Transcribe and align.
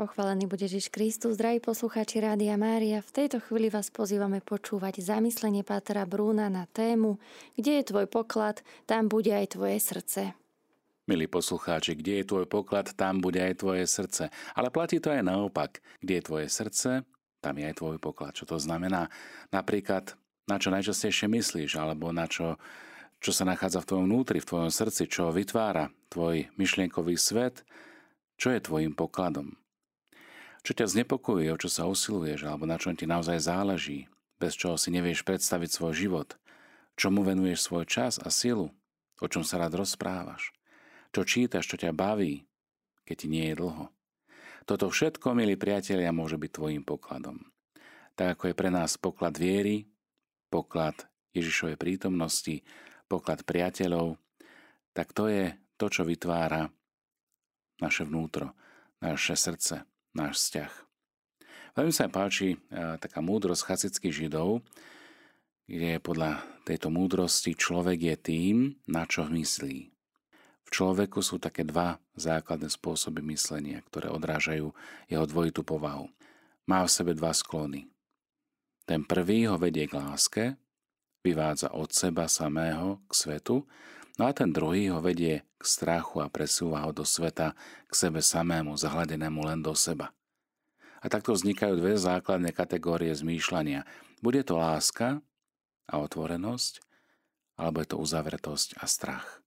Pochválený 0.00 0.48
bude 0.48 0.64
Ježiš 0.64 0.88
Kristus, 0.88 1.36
zdraví 1.36 1.60
poslucháči 1.60 2.24
Rádia 2.24 2.56
Mária. 2.56 3.04
V 3.04 3.12
tejto 3.12 3.36
chvíli 3.36 3.68
vás 3.68 3.92
pozývame 3.92 4.40
počúvať 4.40 5.04
zamyslenie 5.04 5.60
Pátra 5.60 6.08
Brúna 6.08 6.48
na 6.48 6.64
tému 6.64 7.20
Kde 7.52 7.84
je 7.84 7.92
tvoj 7.92 8.08
poklad, 8.08 8.64
tam 8.88 9.12
bude 9.12 9.28
aj 9.28 9.60
tvoje 9.60 9.76
srdce. 9.76 10.32
Milí 11.04 11.28
poslucháči, 11.28 12.00
kde 12.00 12.24
je 12.24 12.32
tvoj 12.32 12.48
poklad, 12.48 12.96
tam 12.96 13.20
bude 13.20 13.44
aj 13.44 13.60
tvoje 13.60 13.84
srdce. 13.84 14.32
Ale 14.56 14.72
platí 14.72 15.04
to 15.04 15.12
aj 15.12 15.20
naopak. 15.20 15.84
Kde 16.00 16.16
je 16.16 16.24
tvoje 16.24 16.48
srdce, 16.48 17.04
tam 17.44 17.54
je 17.60 17.68
aj 17.68 17.76
tvoj 17.76 18.00
poklad. 18.00 18.32
Čo 18.32 18.48
to 18.48 18.56
znamená? 18.56 19.12
Napríklad, 19.52 20.16
na 20.48 20.56
čo 20.56 20.72
najčastejšie 20.72 21.28
myslíš, 21.28 21.76
alebo 21.76 22.08
na 22.08 22.24
čo, 22.24 22.56
čo 23.20 23.36
sa 23.36 23.44
nachádza 23.44 23.84
v 23.84 23.88
tvojom 23.92 24.08
vnútri, 24.08 24.40
v 24.40 24.48
tvojom 24.48 24.72
srdci, 24.72 25.12
čo 25.12 25.28
vytvára 25.28 25.92
tvoj 26.08 26.48
myšlienkový 26.56 27.20
svet, 27.20 27.68
čo 28.40 28.48
je 28.48 28.64
tvojim 28.64 28.96
pokladom. 28.96 29.60
Čo 30.60 30.72
ťa 30.76 30.86
znepokojuje, 30.92 31.48
o 31.52 31.60
čo 31.60 31.72
sa 31.72 31.88
usiluješ, 31.88 32.44
alebo 32.44 32.68
na 32.68 32.76
čom 32.76 32.92
ti 32.92 33.08
naozaj 33.08 33.40
záleží, 33.40 34.12
bez 34.36 34.56
čoho 34.56 34.76
si 34.76 34.92
nevieš 34.92 35.24
predstaviť 35.24 35.70
svoj 35.72 35.92
život, 35.96 36.28
čomu 37.00 37.24
venuješ 37.24 37.64
svoj 37.64 37.84
čas 37.88 38.20
a 38.20 38.28
silu, 38.28 38.68
o 39.20 39.26
čom 39.28 39.40
sa 39.40 39.56
rád 39.60 39.76
rozprávaš, 39.80 40.52
čo 41.12 41.24
čítaš, 41.24 41.68
čo 41.68 41.76
ťa 41.80 41.96
baví, 41.96 42.44
keď 43.08 43.16
ti 43.16 43.26
nie 43.28 43.52
je 43.52 43.58
dlho. 43.60 43.88
Toto 44.68 44.92
všetko, 44.92 45.32
milí 45.32 45.56
priatelia, 45.56 46.12
môže 46.12 46.36
byť 46.36 46.50
tvojim 46.52 46.84
pokladom. 46.84 47.40
Tak 48.14 48.36
ako 48.36 48.52
je 48.52 48.54
pre 48.54 48.68
nás 48.68 49.00
poklad 49.00 49.40
viery, 49.40 49.88
poklad 50.52 51.08
Ježišovej 51.32 51.80
prítomnosti, 51.80 52.60
poklad 53.08 53.42
priateľov, 53.48 54.20
tak 54.92 55.16
to 55.16 55.26
je 55.26 55.56
to, 55.80 55.86
čo 55.88 56.04
vytvára 56.04 56.68
naše 57.80 58.04
vnútro, 58.04 58.52
naše 59.00 59.34
srdce, 59.34 59.88
náš 60.16 60.46
vzťah. 60.46 60.72
Veľmi 61.78 61.94
sa 61.94 62.10
páči 62.10 62.54
e, 62.54 62.58
taká 62.98 63.22
múdrosť 63.22 63.62
chasických 63.66 64.26
židov, 64.26 64.66
kde 65.70 66.02
podľa 66.02 66.42
tejto 66.66 66.90
múdrosti 66.90 67.54
človek 67.54 67.98
je 68.02 68.16
tým, 68.18 68.56
na 68.90 69.06
čo 69.06 69.30
myslí. 69.30 69.78
V 70.66 70.68
človeku 70.68 71.22
sú 71.22 71.38
také 71.38 71.62
dva 71.62 72.02
základné 72.18 72.70
spôsoby 72.70 73.22
myslenia, 73.34 73.82
ktoré 73.86 74.10
odrážajú 74.10 74.74
jeho 75.06 75.24
dvojitú 75.26 75.62
povahu. 75.62 76.10
Má 76.66 76.86
v 76.86 76.90
sebe 76.90 77.14
dva 77.14 77.30
sklony. 77.30 77.90
Ten 78.86 79.06
prvý 79.06 79.46
ho 79.46 79.58
vedie 79.58 79.86
k 79.86 79.98
láske, 79.98 80.44
vyvádza 81.22 81.70
od 81.70 81.90
seba 81.94 82.26
samého 82.26 82.98
k 83.06 83.12
svetu, 83.14 83.66
no 84.20 84.28
a 84.28 84.36
ten 84.36 84.52
druhý 84.52 84.92
ho 84.92 85.00
vedie 85.00 85.48
k 85.56 85.62
strachu 85.64 86.20
a 86.20 86.28
presúva 86.28 86.84
ho 86.84 86.92
do 86.92 87.08
sveta 87.08 87.56
k 87.88 87.92
sebe 87.96 88.20
samému, 88.20 88.76
zahľadenému 88.76 89.40
len 89.48 89.64
do 89.64 89.72
seba. 89.72 90.12
A 91.00 91.08
takto 91.08 91.32
vznikajú 91.32 91.80
dve 91.80 91.96
základné 91.96 92.52
kategórie 92.52 93.08
zmýšľania. 93.16 93.88
Bude 94.20 94.44
to 94.44 94.60
láska 94.60 95.24
a 95.88 95.94
otvorenosť, 95.96 96.84
alebo 97.56 97.80
je 97.80 97.88
to 97.88 97.96
uzavretosť 97.96 98.76
a 98.76 98.84
strach. 98.84 99.40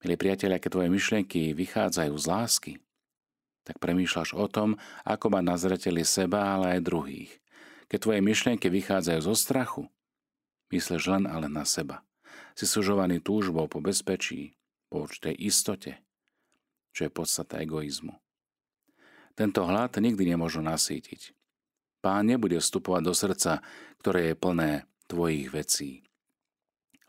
Milí 0.00 0.16
priatelia, 0.16 0.56
keď 0.56 0.80
tvoje 0.80 0.88
myšlienky 0.88 1.52
vychádzajú 1.52 2.14
z 2.16 2.24
lásky, 2.24 2.72
tak 3.68 3.76
premýšľaš 3.80 4.32
o 4.32 4.48
tom, 4.48 4.80
ako 5.04 5.28
mať 5.28 5.44
na 5.44 5.56
seba, 6.04 6.56
ale 6.56 6.80
aj 6.80 6.88
druhých. 6.88 7.32
Keď 7.92 7.98
tvoje 8.00 8.20
myšlienky 8.24 8.72
vychádzajú 8.72 9.20
zo 9.20 9.36
strachu, 9.36 9.84
myslíš 10.72 11.04
len 11.12 11.24
ale 11.28 11.52
na 11.52 11.68
seba. 11.68 12.04
Si 12.54 12.70
sužovaný 12.70 13.18
túžbou 13.18 13.66
po 13.66 13.82
bezpečí, 13.82 14.54
po 14.86 15.10
určitej 15.10 15.34
istote, 15.42 15.92
čo 16.94 17.06
je 17.06 17.10
podstata 17.10 17.58
egoizmu. 17.58 18.14
Tento 19.34 19.66
hlad 19.66 19.98
nikdy 19.98 20.30
nemôžu 20.30 20.62
nasítiť. 20.62 21.34
Pán 21.98 22.30
nebude 22.30 22.62
vstupovať 22.62 23.02
do 23.02 23.14
srdca, 23.16 23.52
ktoré 23.98 24.30
je 24.30 24.34
plné 24.38 24.70
tvojich 25.10 25.50
vecí. 25.50 25.90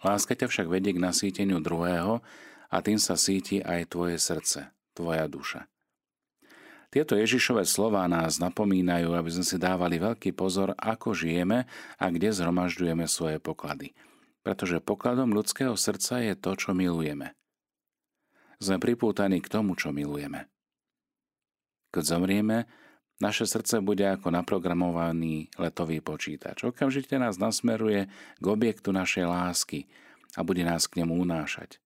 Láska 0.01 0.33
ťa 0.33 0.50
však 0.50 0.67
vedie 0.69 0.97
k 0.97 1.03
nasýteniu 1.03 1.62
druhého 1.62 2.25
a 2.73 2.77
tým 2.81 2.97
sa 2.97 3.13
síti 3.13 3.62
aj 3.62 3.94
tvoje 3.94 4.17
srdce, 4.17 4.73
tvoja 4.97 5.29
duša. 5.29 5.69
Tieto 6.89 7.19
Ježišové 7.19 7.67
slová 7.67 8.07
nás 8.07 8.39
napomínajú, 8.39 9.13
aby 9.13 9.29
sme 9.29 9.45
si 9.45 9.59
dávali 9.59 10.00
veľký 10.00 10.31
pozor, 10.31 10.73
ako 10.79 11.12
žijeme 11.12 11.67
a 12.00 12.06
kde 12.07 12.31
zhromažďujeme 12.31 13.06
svoje 13.06 13.38
poklady. 13.38 13.91
Pretože 14.45 14.78
pokladom 14.78 15.33
ľudského 15.33 15.73
srdca 15.73 16.22
je 16.22 16.38
to, 16.38 16.53
čo 16.53 16.78
milujeme 16.78 17.33
sme 18.59 18.79
pripútaní 18.79 19.44
k 19.44 19.51
tomu, 19.51 19.75
čo 19.75 19.91
milujeme. 19.91 20.47
Keď 21.91 22.03
zomrieme, 22.03 22.67
naše 23.23 23.47
srdce 23.47 23.79
bude 23.79 24.03
ako 24.03 24.28
naprogramovaný 24.31 25.47
letový 25.56 26.03
počítač. 26.03 26.67
Okamžite 26.67 27.16
nás 27.16 27.39
nasmeruje 27.39 28.11
k 28.11 28.45
objektu 28.45 28.91
našej 28.91 29.23
lásky 29.23 29.88
a 30.35 30.44
bude 30.44 30.67
nás 30.67 30.89
k 30.91 31.03
nemu 31.03 31.23
unášať. 31.23 31.79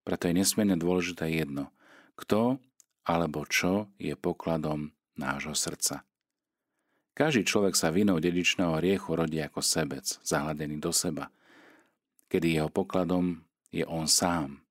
Preto 0.00 0.32
je 0.32 0.34
nesmierne 0.40 0.80
dôležité 0.80 1.28
jedno, 1.28 1.68
kto 2.16 2.56
alebo 3.04 3.44
čo 3.44 3.92
je 4.00 4.16
pokladom 4.16 4.96
nášho 5.20 5.52
srdca. 5.52 6.08
Každý 7.12 7.44
človek 7.44 7.76
sa 7.76 7.92
vinou 7.92 8.16
dedičného 8.16 8.80
riechu 8.80 9.12
rodí 9.12 9.44
ako 9.44 9.60
sebec, 9.60 10.08
zahladený 10.24 10.80
do 10.80 10.88
seba, 10.88 11.28
kedy 12.30 12.62
jeho 12.62 12.70
pokladom 12.70 13.42
je 13.74 13.82
on 13.84 14.06
sám, 14.06 14.62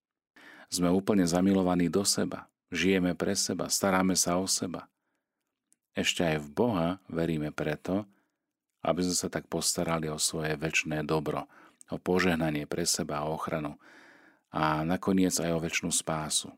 sme 0.72 0.88
úplne 0.88 1.28
zamilovaní 1.28 1.92
do 1.92 2.08
seba. 2.08 2.47
Žijeme 2.70 3.18
pre 3.18 3.34
seba, 3.34 3.68
staráme 3.68 4.14
sa 4.14 4.38
o 4.38 4.46
seba. 4.46 4.86
Ešte 5.98 6.22
aj 6.22 6.38
v 6.46 6.50
Boha 6.53 6.90
veríme 7.09 7.50
preto, 7.50 8.06
aby 8.86 9.03
sme 9.03 9.18
sa 9.18 9.28
tak 9.28 9.50
postarali 9.50 10.08
o 10.08 10.22
svoje 10.22 10.56
väčšné 10.56 11.03
dobro, 11.03 11.50
o 11.90 11.98
požehnanie 11.98 12.69
pre 12.69 12.86
seba 12.86 13.25
a 13.25 13.30
ochranu 13.34 13.75
a 14.53 14.86
nakoniec 14.86 15.34
aj 15.42 15.52
o 15.52 15.59
väčšnú 15.59 15.90
spásu. 15.90 16.53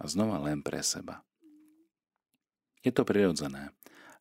A 0.00 0.08
znova 0.08 0.40
len 0.42 0.64
pre 0.64 0.80
seba. 0.80 1.22
Je 2.82 2.90
to 2.90 3.04
prirodzené. 3.06 3.70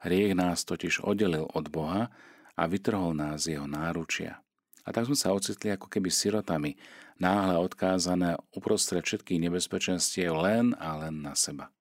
Hriech 0.04 0.36
nás 0.36 0.68
totiž 0.68 1.02
oddelil 1.02 1.48
od 1.48 1.72
Boha 1.72 2.12
a 2.54 2.64
vytrhol 2.68 3.16
nás 3.16 3.48
jeho 3.48 3.66
náručia. 3.66 4.43
A 4.84 4.92
tak 4.92 5.08
sme 5.08 5.16
sa 5.16 5.32
ocitli 5.32 5.72
ako 5.72 5.88
keby 5.88 6.12
sirotami, 6.12 6.76
náhle 7.16 7.56
odkázané 7.56 8.36
uprostred 8.52 9.04
všetkých 9.04 9.48
nebezpečenstiev 9.48 10.36
len 10.36 10.76
a 10.76 11.00
len 11.00 11.24
na 11.24 11.34
seba. 11.40 11.72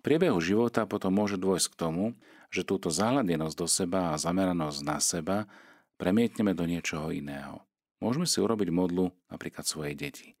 V 0.00 0.08
priebehu 0.08 0.40
života 0.40 0.88
potom 0.88 1.12
môže 1.12 1.36
dôjsť 1.36 1.76
k 1.76 1.78
tomu, 1.78 2.04
že 2.48 2.64
túto 2.64 2.88
záhľadenosť 2.88 3.56
do 3.58 3.68
seba 3.68 4.14
a 4.14 4.18
zameranosť 4.18 4.78
na 4.86 4.98
seba 5.02 5.44
premietneme 6.00 6.56
do 6.56 6.64
niečoho 6.64 7.12
iného. 7.12 7.60
Môžeme 8.00 8.24
si 8.24 8.40
urobiť 8.40 8.72
modlu 8.72 9.12
napríklad 9.28 9.68
svojej 9.68 9.92
deti, 9.92 10.32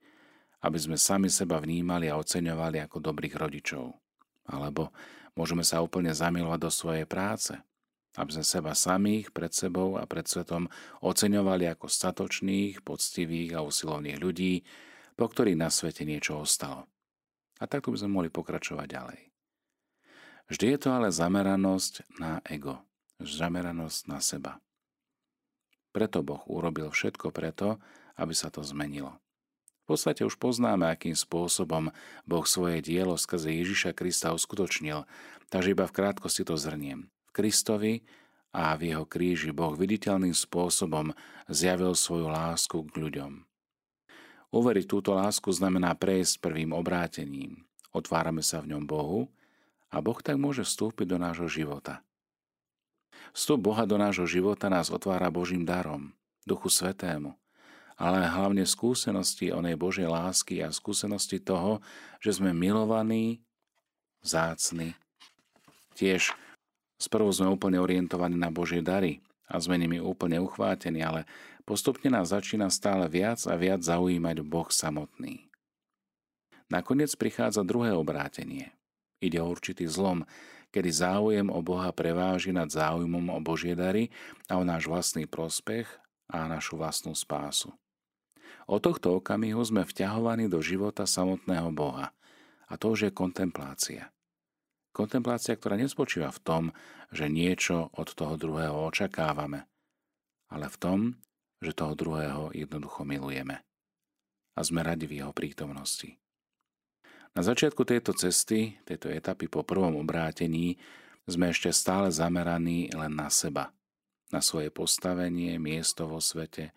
aby 0.64 0.80
sme 0.80 0.96
sami 0.96 1.28
seba 1.28 1.60
vnímali 1.60 2.08
a 2.08 2.16
oceňovali 2.16 2.80
ako 2.88 3.04
dobrých 3.04 3.36
rodičov. 3.36 3.92
Alebo 4.48 4.90
môžeme 5.36 5.60
sa 5.60 5.84
úplne 5.84 6.10
zamilovať 6.16 6.58
do 6.58 6.70
svojej 6.72 7.04
práce, 7.04 7.52
aby 8.18 8.30
sme 8.34 8.44
seba 8.46 8.72
samých 8.74 9.30
pred 9.30 9.54
sebou 9.54 9.94
a 9.94 10.06
pred 10.08 10.26
svetom 10.26 10.66
oceňovali 10.98 11.70
ako 11.70 11.86
statočných, 11.86 12.82
poctivých 12.82 13.54
a 13.54 13.62
usilovných 13.62 14.18
ľudí, 14.18 14.66
po 15.14 15.30
ktorých 15.30 15.60
na 15.60 15.70
svete 15.70 16.02
niečo 16.02 16.42
ostalo. 16.42 16.90
A 17.60 17.68
takto 17.68 17.92
by 17.92 18.02
sme 18.02 18.16
mohli 18.16 18.30
pokračovať 18.32 18.86
ďalej. 18.88 19.20
Vždy 20.50 20.66
je 20.74 20.78
to 20.82 20.88
ale 20.90 21.14
zameranosť 21.14 22.18
na 22.18 22.42
ego, 22.48 22.82
zameranosť 23.22 24.00
na 24.10 24.18
seba. 24.18 24.58
Preto 25.94 26.26
Boh 26.26 26.42
urobil 26.50 26.90
všetko 26.90 27.30
preto, 27.30 27.78
aby 28.18 28.34
sa 28.34 28.50
to 28.50 28.64
zmenilo. 28.66 29.18
V 29.86 29.98
podstate 29.98 30.22
už 30.22 30.38
poznáme, 30.38 30.86
akým 30.86 31.18
spôsobom 31.18 31.90
Boh 32.22 32.46
svoje 32.46 32.78
dielo 32.82 33.18
skrze 33.18 33.50
Ježiša 33.50 33.94
Krista 33.94 34.30
uskutočnil, 34.30 35.02
takže 35.50 35.74
iba 35.74 35.86
v 35.86 35.94
krátkosti 35.94 36.46
to 36.46 36.54
zhrniem. 36.54 37.10
V 37.30 37.38
Kristovi 37.38 38.02
a 38.50 38.74
v 38.74 38.90
jeho 38.90 39.06
kríži 39.06 39.54
Boh 39.54 39.78
viditeľným 39.78 40.34
spôsobom 40.34 41.14
zjavil 41.46 41.94
svoju 41.94 42.26
lásku 42.26 42.74
k 42.90 42.94
ľuďom. 42.98 43.46
Uveriť 44.50 44.86
túto 44.90 45.14
lásku 45.14 45.46
znamená 45.54 45.94
prejsť 45.94 46.42
prvým 46.42 46.74
obrátením. 46.74 47.62
Otvárame 47.94 48.42
sa 48.42 48.58
v 48.58 48.74
ňom 48.74 48.82
Bohu 48.82 49.30
a 49.94 50.02
Boh 50.02 50.18
tak 50.18 50.42
môže 50.42 50.66
vstúpiť 50.66 51.06
do 51.06 51.22
nášho 51.22 51.46
života. 51.46 52.02
Vstup 53.30 53.62
Boha 53.62 53.86
do 53.86 53.94
nášho 53.94 54.26
života 54.26 54.66
nás 54.66 54.90
otvára 54.90 55.30
Božím 55.30 55.62
darom, 55.62 56.10
Duchu 56.42 56.66
Svetému, 56.66 57.38
ale 57.94 58.26
hlavne 58.26 58.66
skúsenosti 58.66 59.54
onej 59.54 59.78
Božej 59.78 60.10
lásky 60.10 60.66
a 60.66 60.74
skúsenosti 60.74 61.38
toho, 61.38 61.78
že 62.18 62.42
sme 62.42 62.50
milovaní, 62.50 63.38
vzácni, 64.18 64.98
tiež 65.94 66.34
Sprvu 67.00 67.32
sme 67.32 67.48
úplne 67.48 67.80
orientovaní 67.80 68.36
na 68.36 68.52
Božie 68.52 68.84
dary 68.84 69.24
a 69.48 69.56
sme 69.56 69.80
nimi 69.80 69.96
úplne 69.96 70.36
uchvátení, 70.36 71.00
ale 71.00 71.24
postupne 71.64 72.12
nás 72.12 72.28
začína 72.28 72.68
stále 72.68 73.08
viac 73.08 73.40
a 73.48 73.56
viac 73.56 73.80
zaujímať 73.80 74.44
Boh 74.44 74.68
samotný. 74.68 75.48
Nakoniec 76.68 77.16
prichádza 77.16 77.64
druhé 77.64 77.96
obrátenie. 77.96 78.70
Ide 79.18 79.40
o 79.40 79.48
určitý 79.48 79.88
zlom, 79.88 80.28
kedy 80.70 80.90
záujem 80.92 81.48
o 81.50 81.58
Boha 81.64 81.90
preváži 81.90 82.54
nad 82.54 82.70
záujmom 82.70 83.32
o 83.32 83.40
Božie 83.42 83.74
dary 83.74 84.12
a 84.46 84.60
o 84.60 84.62
náš 84.62 84.86
vlastný 84.86 85.26
prospech 85.26 85.88
a 86.30 86.46
našu 86.46 86.78
vlastnú 86.78 87.16
spásu. 87.16 87.74
Od 88.70 88.78
tohto 88.78 89.18
okamihu 89.18 89.58
sme 89.66 89.82
vťahovaní 89.82 90.46
do 90.46 90.62
života 90.62 91.02
samotného 91.08 91.74
Boha. 91.74 92.14
A 92.70 92.78
to 92.78 92.94
už 92.94 93.10
je 93.10 93.10
kontemplácia. 93.10 94.14
Kontemplácia, 94.90 95.54
ktorá 95.54 95.78
nespočíva 95.78 96.34
v 96.34 96.42
tom, 96.42 96.64
že 97.14 97.30
niečo 97.30 97.90
od 97.94 98.10
toho 98.10 98.34
druhého 98.34 98.74
očakávame, 98.90 99.66
ale 100.50 100.66
v 100.66 100.76
tom, 100.78 100.98
že 101.62 101.76
toho 101.76 101.94
druhého 101.94 102.50
jednoducho 102.56 103.06
milujeme 103.06 103.62
a 104.56 104.60
sme 104.66 104.82
radi 104.82 105.06
v 105.06 105.22
jeho 105.22 105.32
prítomnosti. 105.32 106.18
Na 107.30 107.46
začiatku 107.46 107.86
tejto 107.86 108.10
cesty, 108.18 108.82
tejto 108.82 109.06
etapy 109.06 109.46
po 109.46 109.62
prvom 109.62 109.94
obrátení, 110.02 110.82
sme 111.30 111.54
ešte 111.54 111.70
stále 111.70 112.10
zameraní 112.10 112.90
len 112.90 113.14
na 113.14 113.30
seba, 113.30 113.70
na 114.34 114.42
svoje 114.42 114.74
postavenie, 114.74 115.54
miesto 115.62 116.10
vo 116.10 116.18
svete, 116.18 116.74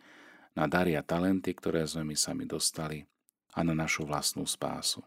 na 0.53 0.69
dary 0.69 0.93
a 0.93 1.01
talenty, 1.01 1.57
ktoré 1.57 1.81
sme 1.89 2.13
my 2.13 2.15
sami 2.17 2.45
dostali 2.45 3.01
a 3.57 3.65
na 3.65 3.73
našu 3.73 4.05
vlastnú 4.05 4.45
spásu. 4.45 5.01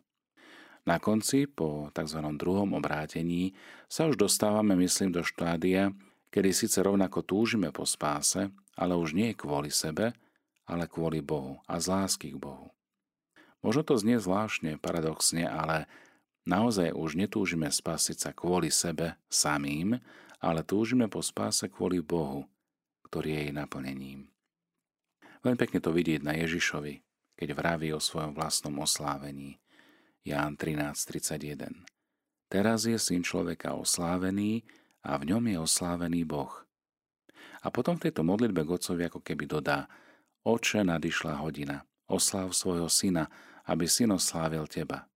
Na 0.86 1.02
konci, 1.02 1.50
po 1.50 1.90
tzv. 1.90 2.22
druhom 2.38 2.78
obrátení, 2.78 3.58
sa 3.90 4.06
už 4.06 4.14
dostávame, 4.14 4.78
myslím, 4.78 5.10
do 5.10 5.26
štádia, 5.26 5.90
kedy 6.30 6.54
síce 6.54 6.78
rovnako 6.78 7.26
túžime 7.26 7.74
po 7.74 7.82
spáse, 7.82 8.54
ale 8.78 8.94
už 8.94 9.10
nie 9.10 9.34
kvôli 9.34 9.74
sebe, 9.74 10.14
ale 10.62 10.86
kvôli 10.86 11.18
Bohu 11.18 11.58
a 11.66 11.82
z 11.82 11.90
lásky 11.90 12.34
k 12.34 12.38
Bohu. 12.38 12.70
Možno 13.66 13.82
to 13.82 13.98
znie 13.98 14.22
zvláštne, 14.22 14.78
paradoxne, 14.78 15.42
ale 15.42 15.90
naozaj 16.46 16.94
už 16.94 17.18
netúžime 17.18 17.66
spasiť 17.66 18.16
sa 18.22 18.30
kvôli 18.30 18.70
sebe 18.70 19.18
samým, 19.26 19.98
ale 20.38 20.62
túžime 20.62 21.10
po 21.10 21.18
spáse 21.18 21.66
kvôli 21.66 21.98
Bohu, 21.98 22.46
ktorý 23.10 23.34
je 23.34 23.40
jej 23.50 23.52
naplnením. 23.54 24.20
Len 25.42 25.56
pekne 25.58 25.82
to 25.82 25.90
vidieť 25.90 26.22
na 26.22 26.38
Ježišovi, 26.38 27.02
keď 27.34 27.48
vraví 27.58 27.90
o 27.90 27.98
svojom 27.98 28.38
vlastnom 28.38 28.78
oslávení. 28.78 29.58
Ján 30.26 30.58
13.31. 30.58 31.86
Teraz 32.50 32.82
je 32.82 32.98
syn 32.98 33.22
človeka 33.22 33.78
oslávený 33.78 34.66
a 35.06 35.14
v 35.22 35.30
ňom 35.30 35.54
je 35.54 35.58
oslávený 35.62 36.26
Boh. 36.26 36.50
A 37.62 37.70
potom 37.70 37.94
v 37.94 38.10
tejto 38.10 38.26
modlitbe 38.26 38.66
Godcovi 38.66 39.06
ako 39.06 39.22
keby 39.22 39.46
dodá 39.46 39.86
Oče, 40.42 40.82
nadišla 40.82 41.38
hodina, 41.38 41.86
osláv 42.10 42.50
svojho 42.58 42.90
syna, 42.90 43.30
aby 43.70 43.86
syn 43.86 44.18
oslávil 44.18 44.66
teba. 44.66 45.06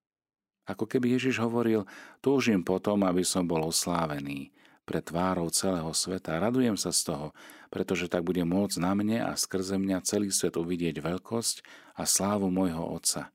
Ako 0.70 0.86
keby 0.86 1.18
Ježiš 1.18 1.42
hovoril, 1.42 1.90
túžim 2.22 2.62
potom, 2.62 3.02
aby 3.02 3.26
som 3.26 3.42
bol 3.42 3.66
oslávený 3.66 4.54
pre 4.86 5.02
tvárou 5.02 5.50
celého 5.50 5.90
sveta. 5.90 6.38
Radujem 6.38 6.78
sa 6.78 6.94
z 6.94 7.10
toho, 7.10 7.26
pretože 7.66 8.06
tak 8.06 8.22
bude 8.22 8.46
môcť 8.46 8.78
na 8.78 8.94
mne 8.94 9.26
a 9.26 9.34
skrze 9.34 9.74
mňa 9.74 10.06
celý 10.06 10.30
svet 10.30 10.54
uvidieť 10.54 11.02
veľkosť 11.02 11.66
a 11.98 12.06
slávu 12.06 12.46
môjho 12.46 12.86
Otca. 12.86 13.34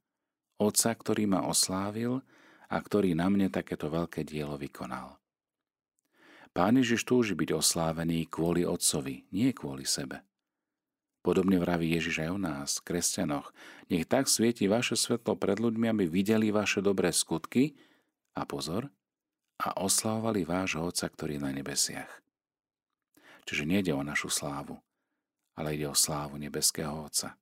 Otca, 0.56 0.96
ktorý 0.96 1.28
ma 1.28 1.44
oslávil 1.46 2.24
a 2.72 2.78
ktorý 2.80 3.14
na 3.14 3.28
mne 3.28 3.52
takéto 3.52 3.92
veľké 3.92 4.24
dielo 4.24 4.56
vykonal. 4.56 5.20
Pán 6.56 6.80
Ježiš 6.80 7.04
túži 7.04 7.36
byť 7.36 7.52
oslávený 7.52 8.32
kvôli 8.32 8.64
Otcovi, 8.64 9.28
nie 9.36 9.52
kvôli 9.52 9.84
sebe. 9.84 10.24
Podobne 11.20 11.60
vraví 11.60 11.92
Ježiš 11.92 12.24
aj 12.24 12.30
o 12.32 12.40
nás, 12.40 12.70
kresťanoch. 12.80 13.52
Nech 13.92 14.08
tak 14.08 14.32
svieti 14.32 14.70
vaše 14.70 14.96
svetlo 14.96 15.36
pred 15.36 15.60
ľuďmi, 15.60 15.92
aby 15.92 16.06
videli 16.08 16.54
vaše 16.54 16.80
dobré 16.80 17.12
skutky 17.12 17.76
a 18.38 18.48
pozor, 18.48 18.88
a 19.60 19.80
oslávali 19.80 20.44
vášho 20.44 20.84
Otca, 20.84 21.08
ktorý 21.08 21.40
je 21.40 21.44
na 21.44 21.52
nebesiach. 21.56 22.12
Čiže 23.48 23.64
nejde 23.64 23.92
o 23.96 24.04
našu 24.04 24.28
slávu, 24.28 24.80
ale 25.56 25.80
ide 25.80 25.88
o 25.88 25.96
slávu 25.96 26.36
nebeského 26.36 26.92
Otca. 26.92 27.40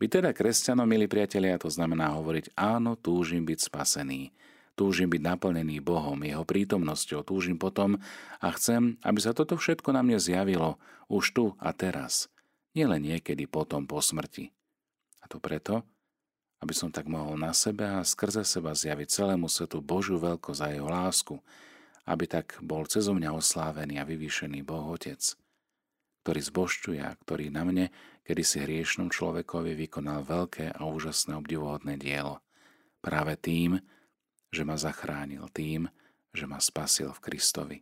Byť 0.00 0.08
teda 0.20 0.30
kresťanom, 0.32 0.88
milí 0.88 1.08
priatelia, 1.10 1.60
to 1.60 1.68
znamená 1.68 2.12
hovoriť 2.16 2.56
áno, 2.56 2.96
túžim 2.96 3.44
byť 3.44 3.58
spasený, 3.68 4.32
túžim 4.72 5.08
byť 5.10 5.20
naplnený 5.20 5.84
Bohom, 5.84 6.16
Jeho 6.20 6.44
prítomnosťou, 6.46 7.26
túžim 7.26 7.60
potom 7.60 8.00
a 8.40 8.48
chcem, 8.56 8.96
aby 9.04 9.18
sa 9.20 9.36
toto 9.36 9.58
všetko 9.58 9.92
na 9.92 10.00
mne 10.00 10.16
zjavilo 10.16 10.80
už 11.12 11.24
tu 11.36 11.44
a 11.60 11.76
teraz, 11.76 12.32
nielen 12.72 13.04
niekedy 13.04 13.44
potom 13.44 13.84
po 13.84 14.00
smrti. 14.00 14.48
A 15.20 15.28
to 15.28 15.38
preto, 15.38 15.84
aby 16.62 16.72
som 16.72 16.94
tak 16.94 17.10
mohol 17.10 17.34
na 17.34 17.50
sebe 17.50 17.82
a 17.82 18.06
skrze 18.06 18.46
seba 18.46 18.72
zjaviť 18.72 19.08
celému 19.10 19.50
svetu 19.50 19.82
Božiu 19.82 20.16
veľkosť 20.22 20.60
a 20.62 20.68
jeho 20.70 20.88
lásku, 20.88 21.34
aby 22.06 22.24
tak 22.26 22.58
bol 22.62 22.86
cez 22.86 23.06
mňa 23.06 23.34
oslávený 23.34 23.98
a 23.98 24.06
vyvýšený 24.06 24.62
Boh 24.62 24.94
Otec, 24.94 25.20
ktorý 26.22 26.40
zbošťuje 26.40 27.00
a 27.02 27.18
ktorý 27.18 27.50
na 27.50 27.62
mne 27.66 27.86
kedy 28.22 28.42
si 28.46 28.62
hriešnom 28.62 29.10
človekovi 29.10 29.74
vykonal 29.74 30.22
veľké 30.22 30.78
a 30.78 30.80
úžasné 30.86 31.34
obdivuhodné 31.38 31.98
dielo. 31.98 32.38
Práve 33.02 33.34
tým, 33.34 33.82
že 34.54 34.62
ma 34.62 34.78
zachránil, 34.78 35.50
tým, 35.50 35.90
že 36.30 36.46
ma 36.46 36.62
spasil 36.62 37.10
v 37.10 37.22
Kristovi. 37.22 37.78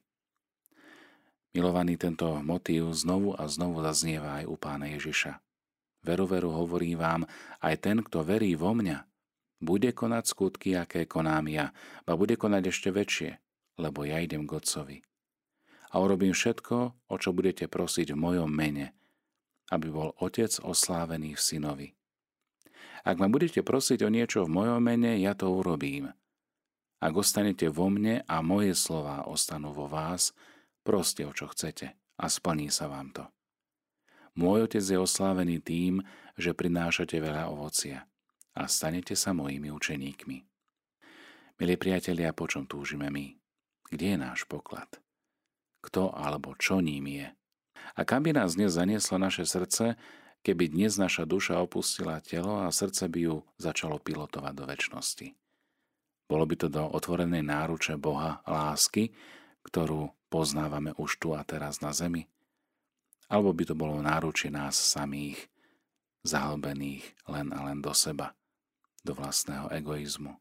Milovaný 1.52 1.98
tento 1.98 2.30
motív 2.40 2.94
znovu 2.94 3.34
a 3.34 3.44
znovu 3.50 3.82
zaznieva 3.82 4.40
aj 4.40 4.44
u 4.48 4.56
pána 4.56 4.86
Ježiša. 4.96 5.42
Veru, 6.00 6.24
veru 6.24 6.54
hovorím 6.54 6.96
vám, 6.96 7.22
aj 7.60 7.74
ten, 7.84 8.00
kto 8.00 8.24
verí 8.24 8.56
vo 8.56 8.72
mňa, 8.72 9.04
bude 9.60 9.92
konať 9.92 10.24
skutky, 10.24 10.72
aké 10.72 11.04
konám 11.04 11.52
ja, 11.52 11.76
a 12.08 12.16
bude 12.16 12.40
konať 12.40 12.72
ešte 12.72 12.88
väčšie, 12.88 13.30
lebo 13.76 14.08
ja 14.08 14.24
idem 14.24 14.48
k 14.48 14.56
Otcovi. 14.56 15.09
A 15.90 15.98
urobím 15.98 16.30
všetko, 16.30 16.76
o 17.10 17.16
čo 17.18 17.34
budete 17.34 17.66
prosiť 17.66 18.14
v 18.14 18.18
mojom 18.18 18.50
mene, 18.50 18.94
aby 19.74 19.90
bol 19.90 20.14
Otec 20.22 20.50
oslávený 20.62 21.34
v 21.34 21.42
Synovi. 21.42 21.88
Ak 23.02 23.16
ma 23.18 23.26
budete 23.26 23.64
prosiť 23.64 24.06
o 24.06 24.12
niečo 24.12 24.46
v 24.46 24.54
mojom 24.54 24.80
mene, 24.82 25.18
ja 25.18 25.34
to 25.34 25.50
urobím. 25.50 26.12
Ak 27.00 27.16
ostanete 27.16 27.72
vo 27.72 27.88
mne 27.88 28.22
a 28.28 28.44
moje 28.44 28.76
slova 28.76 29.24
ostanú 29.24 29.72
vo 29.72 29.88
vás, 29.88 30.36
proste 30.84 31.24
o 31.24 31.32
čo 31.32 31.48
chcete 31.48 31.96
a 32.20 32.24
splní 32.28 32.68
sa 32.68 32.92
vám 32.92 33.08
to. 33.10 33.24
Môj 34.36 34.68
Otec 34.68 34.84
je 34.84 35.00
oslávený 35.00 35.58
tým, 35.64 36.04
že 36.36 36.54
prinášate 36.54 37.18
veľa 37.18 37.50
ovocia 37.50 38.06
a 38.54 38.68
stanete 38.68 39.16
sa 39.16 39.32
mojimi 39.32 39.72
učeníkmi. 39.72 40.38
Milí 41.60 41.74
priatelia, 41.76 42.32
po 42.36 42.46
čom 42.46 42.68
túžime 42.68 43.08
my? 43.10 43.36
Kde 43.90 44.06
je 44.14 44.18
náš 44.20 44.46
poklad? 44.46 44.88
Kto 45.80 46.12
alebo 46.12 46.52
čo 46.56 46.84
ním 46.84 47.08
je? 47.08 47.28
A 47.96 48.00
kam 48.04 48.24
by 48.24 48.36
nás 48.36 48.54
dnes 48.54 48.76
zanieslo 48.76 49.16
naše 49.16 49.48
srdce, 49.48 49.96
keby 50.44 50.72
dnes 50.72 51.00
naša 51.00 51.24
duša 51.24 51.60
opustila 51.60 52.20
telo 52.20 52.64
a 52.64 52.72
srdce 52.72 53.08
by 53.08 53.20
ju 53.20 53.36
začalo 53.56 54.00
pilotovať 54.00 54.52
do 54.56 54.64
väčšnosti? 54.68 55.26
Bolo 56.30 56.44
by 56.46 56.54
to 56.54 56.68
do 56.70 56.84
otvorenej 56.86 57.42
náruče 57.42 57.98
Boha 57.98 58.38
lásky, 58.46 59.10
ktorú 59.66 60.14
poznávame 60.30 60.94
už 60.94 61.18
tu 61.18 61.34
a 61.34 61.42
teraz 61.42 61.82
na 61.82 61.90
zemi? 61.90 62.30
Alebo 63.26 63.50
by 63.50 63.64
to 63.66 63.74
bolo 63.74 63.98
náručie 63.98 64.50
nás 64.50 64.78
samých, 64.78 65.50
zahlbených 66.22 67.02
len 67.26 67.50
a 67.50 67.66
len 67.66 67.82
do 67.82 67.90
seba, 67.90 68.38
do 69.02 69.16
vlastného 69.16 69.74
egoizmu? 69.74 70.38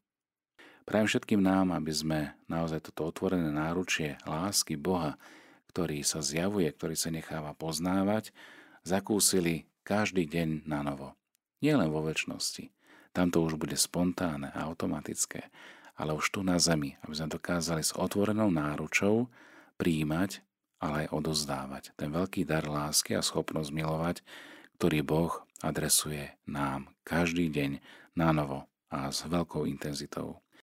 Prajem 0.90 1.06
všetkým 1.06 1.46
nám, 1.46 1.70
aby 1.78 1.94
sme 1.94 2.20
naozaj 2.50 2.90
toto 2.90 3.06
otvorené 3.14 3.54
náručie 3.54 4.18
lásky 4.26 4.74
Boha 4.74 5.22
ktorý 5.70 6.02
sa 6.02 6.26
zjavuje, 6.26 6.66
ktorý 6.74 6.98
sa 6.98 7.14
necháva 7.14 7.54
poznávať, 7.54 8.34
zakúsili 8.82 9.70
každý 9.86 10.26
deň 10.26 10.66
na 10.66 10.82
novo. 10.82 11.14
Nie 11.62 11.78
len 11.78 11.94
vo 11.94 12.02
väčšnosti. 12.02 12.74
Tam 13.14 13.30
to 13.30 13.46
už 13.46 13.62
bude 13.62 13.78
spontánne 13.78 14.50
a 14.50 14.66
automatické, 14.66 15.54
ale 15.94 16.18
už 16.18 16.34
tu 16.34 16.40
na 16.42 16.58
zemi, 16.58 16.98
aby 17.06 17.14
sme 17.14 17.30
dokázali 17.30 17.86
s 17.86 17.94
otvorenou 17.94 18.50
náručou 18.50 19.30
príjmať, 19.78 20.42
ale 20.82 21.06
aj 21.06 21.14
odozdávať 21.14 21.84
ten 22.00 22.10
veľký 22.10 22.48
dar 22.50 22.66
lásky 22.66 23.14
a 23.14 23.26
schopnosť 23.26 23.70
milovať, 23.72 24.18
ktorý 24.82 25.00
Boh 25.06 25.34
adresuje 25.60 26.34
nám 26.48 26.90
každý 27.04 27.52
deň 27.52 27.72
na 28.16 28.32
novo 28.32 28.66
a 28.90 29.12
s 29.12 29.28
veľkou 29.28 29.68
intenzitou. 29.68 30.40